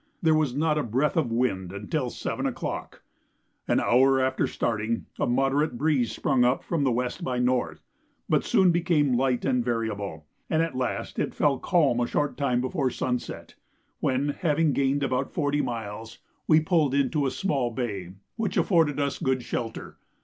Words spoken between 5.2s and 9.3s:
moderate breeze sprung up from W. by N., but soon became